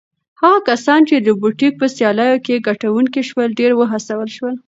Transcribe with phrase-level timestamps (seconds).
[0.41, 4.53] هغه کسان چې د روبوټیک په سیالیو کې ګټونکي شول ډېر وهڅول شول.